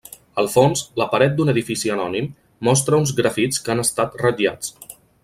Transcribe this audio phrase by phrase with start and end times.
[0.43, 2.29] El fons, la paret d’un edifici anònim,
[2.69, 4.75] mostra uns grafits que han estat ratllats.